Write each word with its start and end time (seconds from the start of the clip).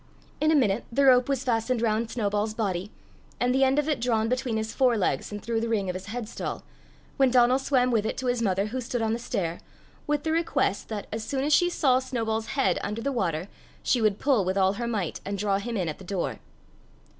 In 0.39 0.49
a 0.49 0.55
minute 0.55 0.85
the 0.91 1.05
rope 1.05 1.29
was 1.29 1.43
fastened 1.43 1.79
round 1.79 2.09
Snowball's 2.09 2.55
body, 2.55 2.89
and 3.39 3.53
the 3.53 3.63
end 3.63 3.77
of 3.77 3.87
it 3.87 3.99
drawn 4.01 4.29
between 4.29 4.57
his 4.57 4.73
fore 4.73 4.97
legs 4.97 5.31
and 5.31 5.43
through 5.43 5.61
the 5.61 5.69
ring 5.69 5.89
of 5.91 5.93
his 5.93 6.07
head 6.07 6.27
stall, 6.27 6.63
when 7.17 7.29
Donal 7.29 7.59
swam 7.59 7.91
with 7.91 8.03
it 8.07 8.17
to 8.17 8.25
his 8.25 8.41
mother 8.41 8.65
who 8.65 8.81
stood 8.81 9.03
on 9.03 9.13
the 9.13 9.19
stair, 9.19 9.59
with 10.07 10.23
the 10.23 10.31
request 10.31 10.89
that, 10.89 11.05
as 11.11 11.23
soon 11.23 11.43
as 11.43 11.53
she 11.53 11.69
saw 11.69 11.99
Snowball's 11.99 12.47
head 12.57 12.79
under 12.81 12.99
the 13.03 13.11
water, 13.11 13.47
she 13.83 14.01
would 14.01 14.17
pull 14.17 14.43
with 14.43 14.57
all 14.57 14.73
her 14.73 14.87
might, 14.87 15.19
and 15.23 15.37
draw 15.37 15.59
him 15.59 15.77
in 15.77 15.87
at 15.87 15.99
the 15.99 16.03
door. 16.03 16.39